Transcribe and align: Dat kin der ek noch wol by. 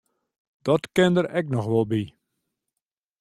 Dat 0.65 0.83
kin 0.95 1.13
der 1.15 1.27
ek 1.39 1.47
noch 1.51 1.69
wol 1.71 1.85
by. 1.91 2.03